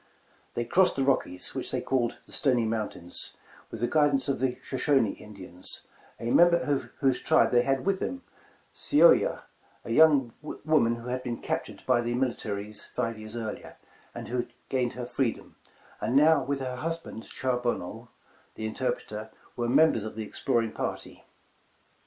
"They 0.55 0.65
crossed 0.65 0.95
the 0.95 1.03
Rockies, 1.03 1.53
which 1.53 1.69
they 1.69 1.79
called 1.79 2.17
"the 2.25 2.31
Stony 2.31 2.65
Mountains," 2.65 3.33
with 3.69 3.81
the 3.81 3.87
guidance 3.87 4.27
of 4.27 4.39
the 4.39 4.55
Shoshoni 4.67 5.13
Indians, 5.21 5.85
a 6.19 6.31
member 6.31 6.57
of 6.57 6.85
whose 7.01 7.21
tribe 7.21 7.51
they 7.51 7.61
had 7.61 7.85
with 7.85 7.99
them, 7.99 8.23
Saeojawea, 8.73 9.43
a 9.85 9.91
young 9.91 10.33
woman 10.41 10.95
who 10.95 11.09
had 11.09 11.21
been 11.21 11.37
captured 11.39 11.83
by 11.85 11.99
148 12.01 12.01
A 12.01 12.01
Vision 12.01 12.23
the 12.25 12.25
Miiiitarees 12.73 12.89
five 12.89 13.19
years 13.19 13.35
earlier, 13.35 13.77
and 14.15 14.27
who 14.29 14.37
had 14.37 14.53
gained 14.69 14.93
her 14.93 15.05
freedom, 15.05 15.55
and 15.99 16.15
now 16.15 16.43
with 16.43 16.61
her 16.61 16.77
husband, 16.77 17.25
Charbonneau, 17.27 18.09
the 18.55 18.65
interpreter, 18.65 19.29
were 19.55 19.69
members 19.69 20.03
of 20.03 20.15
the 20.15 20.23
exploring 20.23 20.71
party. 20.71 21.25